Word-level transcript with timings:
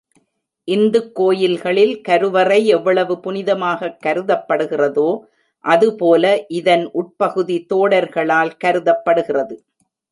இந்துக் 0.63 1.15
கோயில்களில் 1.15 2.01
கருவறை 2.01 2.65
எவ்வளவு 2.67 3.19
புனிதமாகக் 3.19 3.97
கருதப்படுகிறதோ, 4.05 5.19
அது 5.59 5.95
போல 5.95 6.45
இதன் 6.47 6.89
உட்பகுதி 6.91 7.65
தோடர்களால் 7.73 8.51
கருதப்படுகிறது. 8.57 9.63